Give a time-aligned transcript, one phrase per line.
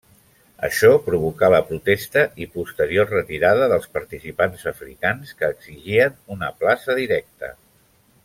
[0.67, 7.53] Això provocà la protesta i posterior retirada dels participants africans, que exigien una plaça directa.